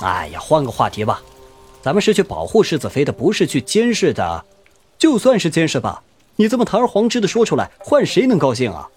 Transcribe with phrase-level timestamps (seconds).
[0.00, 1.22] 哎呀，换个话题吧，
[1.82, 4.44] 咱们是去保护世子妃的，不是去监视的。
[4.98, 6.02] 就算是监视吧，
[6.36, 8.88] 你这么堂而皇之的说出来，换谁能高兴啊？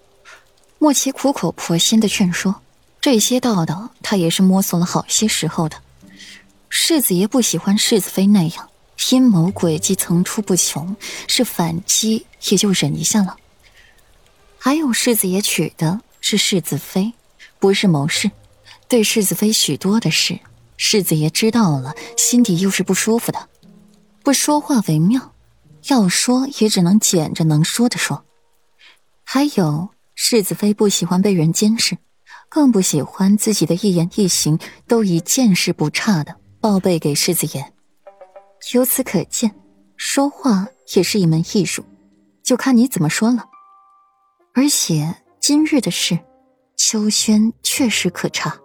[0.79, 2.55] 莫奇苦口婆心的劝说，
[3.00, 5.77] 这些道道他也是摸索了好些时候的。
[6.70, 8.70] 世子爷不喜欢世子妃那样，
[9.11, 10.95] 阴谋诡计层出不穷，
[11.27, 13.38] 是反击也就忍一下了。
[14.57, 17.13] 还有世子爷娶的是世子妃，
[17.59, 18.31] 不是谋士，
[18.88, 20.39] 对世子妃许多的事。
[20.78, 23.50] 世子爷知道了，心底又是不舒服的，
[24.23, 25.34] 不说话为妙。
[25.90, 28.23] 要说也只能捡着能说的说。
[29.26, 31.98] 还有，世子妃不喜欢被人监视，
[32.48, 37.73] 更不喜欢自己的一言一行都以见识不差的报备给世子爷。
[38.73, 39.53] 由此可见，
[39.98, 41.84] 说话也是一门艺术，
[42.44, 43.45] 就看你怎么说了。
[44.53, 46.17] 而且今日的事，
[46.78, 48.58] 秋轩确实可查。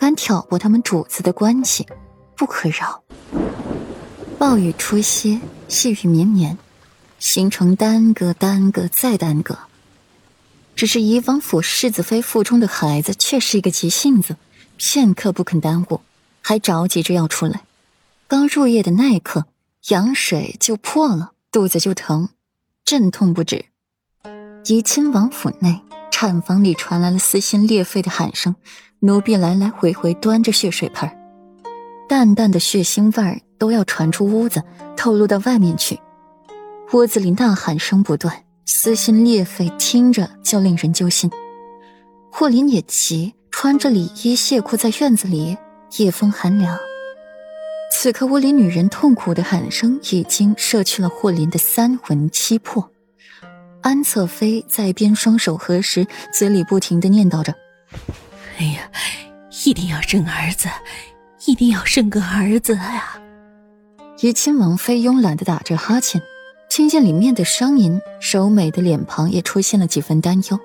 [0.00, 1.86] 敢挑拨他们主子的关系，
[2.34, 3.02] 不可饶。
[4.38, 6.56] 暴雨初歇，细雨绵绵，
[7.18, 9.58] 行程耽搁、耽搁再耽搁。
[10.74, 14.36] 只是怡王府世子妃腹中的孩子却是一个急性子，
[14.78, 16.00] 片刻不肯耽误，
[16.40, 17.64] 还着急着要出来。
[18.26, 19.44] 刚入夜的那一刻，
[19.88, 22.30] 羊水就破了，肚子就疼，
[22.86, 23.66] 阵痛不止。
[24.64, 25.82] 怡亲王府内，
[26.22, 28.54] 产房里传来了撕心裂肺的喊声。
[28.98, 31.10] 奴婢来来回回端着血水盆，
[32.10, 34.62] 淡淡的血腥味儿都要传出屋子，
[34.98, 35.98] 透露到外面去。
[36.92, 41.30] 屋子里呐喊声不断，撕心裂肺，听着就令人揪心。
[42.30, 45.56] 霍林也急，穿着里衣亵裤在院子里，
[45.96, 46.78] 夜风寒凉。
[47.90, 52.90] 此刻屋里女人痛苦的喊声已经摄去了霍林的三魂七魄。
[53.82, 57.54] 安侧妃在边双手合十，嘴里不停的念叨着。
[58.58, 58.90] 哎呀，
[59.64, 60.68] 一定要生儿子，
[61.46, 63.18] 一定要生个儿子呀！
[64.20, 66.20] 怡亲王妃慵懒的打着哈欠，
[66.68, 70.60] 听见里面的声音，柔美的脸庞也出现了几分担忧。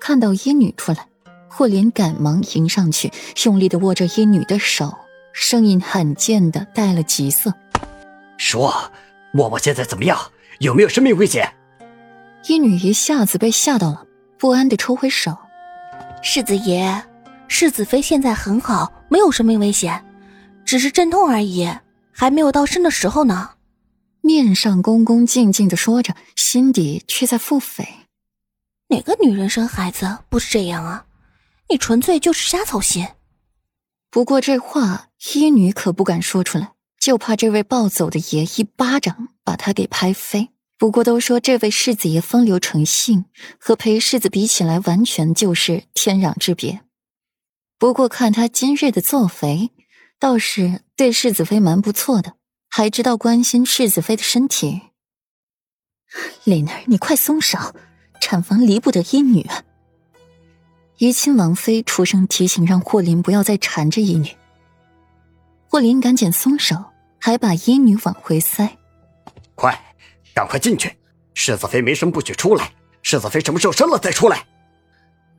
[0.00, 1.06] 看到医女出来，
[1.48, 3.12] 霍莲赶忙迎上去，
[3.44, 4.92] 用力的握着医女的手，
[5.32, 7.54] 声音罕见的带了急色
[8.38, 8.90] ：“说，
[9.32, 10.18] 嬷嬷现在怎么样？
[10.58, 11.52] 有没有生命危险？”
[12.46, 14.06] 医女一下子被吓到了，
[14.38, 15.36] 不安地抽回手。
[16.22, 17.02] 世子爷，
[17.48, 20.04] 世子妃现在很好，没有生命危险，
[20.64, 21.70] 只是阵痛而已，
[22.12, 23.50] 还没有到生的时候呢。
[24.20, 27.86] 面上恭恭敬敬的说着，心底却在腹诽：
[28.88, 31.06] 哪个女人生孩子不是这样啊？
[31.68, 33.06] 你纯粹就是瞎操心。
[34.10, 40.50] 不过这话，医女可不敢说出来，就怕这位暴走的爷一巴掌把她给拍飞。
[40.78, 43.24] 不过都说这位世子爷风流成性，
[43.58, 46.82] 和裴世子比起来，完全就是天壤之别。
[47.78, 49.72] 不过看他今日的作为，
[50.20, 52.34] 倒是对世子妃蛮不错的，
[52.70, 54.82] 还知道关心世子妃的身体。
[56.44, 57.58] 琳儿，你快松手，
[58.20, 59.44] 产房离不得医女！
[60.98, 64.36] 怡亲王妃出声提醒，让霍林不要再缠着医女。
[65.68, 66.76] 霍林赶紧松手，
[67.18, 68.78] 还把医女往回塞。
[69.56, 69.87] 快！
[70.38, 70.96] 赶快进去！
[71.34, 72.70] 世子妃没生不许出来。
[73.02, 74.46] 世子妃什么时候生了再出来？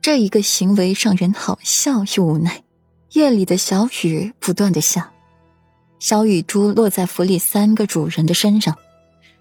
[0.02, 2.62] 这一个行为让人好笑又无奈。
[3.12, 5.10] 夜里的小雨不断的下，
[5.98, 8.76] 小雨珠落在府里三个主人的身上。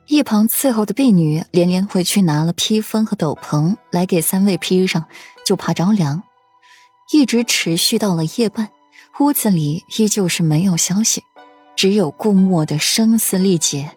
[0.07, 5.05] 一旁伺候的婢女连连回去拿了披风和斗篷来给三位披上，
[5.45, 6.23] 就怕着凉。
[7.11, 8.69] 一直持续到了夜半，
[9.19, 11.21] 屋子里依旧是没有消息，
[11.75, 13.91] 只有顾墨的声嘶力竭。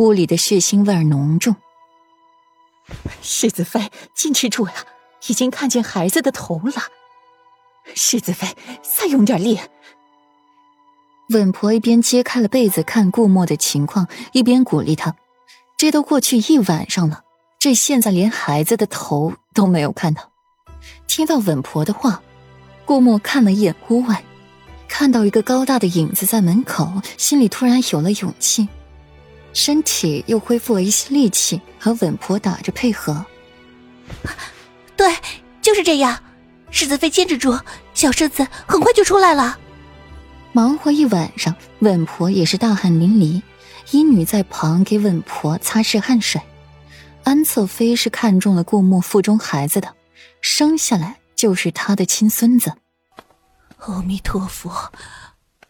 [0.00, 1.54] 屋里的血腥味儿浓重。
[3.20, 4.72] 世子妃，坚持住了！
[5.28, 6.72] 已经看见孩子的头了。
[7.94, 9.60] 世子妃，再用点力。
[11.28, 15.14] 稳婆一边揭开了被子看顾墨的情况，一边鼓励他。
[15.76, 17.24] 这都过去一晚上了，
[17.58, 20.32] 这现在连孩子的头都没有看到。
[21.06, 22.22] 听到稳婆的话，
[22.86, 24.24] 顾墨看了一眼屋外，
[24.88, 28.66] 看到一个高大的影子在门口，心里突然有了勇气。
[29.52, 33.24] 身体又恢复了一些力气，和稳婆打着配合。
[34.96, 35.14] 对，
[35.60, 36.22] 就是这样。
[36.70, 37.58] 世子妃坚持住，
[37.94, 39.58] 小世子很快就出来了。
[40.52, 43.42] 忙活一晚上，稳婆也是大汗淋漓。
[43.90, 46.40] 医女在旁给稳婆擦拭汗水。
[47.24, 49.94] 安侧妃是看中了顾墨腹中孩子的，
[50.40, 52.72] 生下来就是他的亲孙子。
[53.78, 54.92] 阿弥陀佛，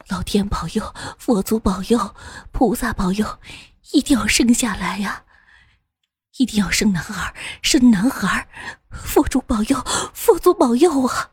[0.09, 2.15] 老天保佑，佛祖保佑，
[2.53, 3.26] 菩萨保佑。
[3.93, 5.25] 一定要生下来呀！
[6.37, 8.49] 一定要生男孩，生男孩！
[8.91, 9.85] 佛祖保佑，
[10.15, 11.31] 佛祖保佑啊！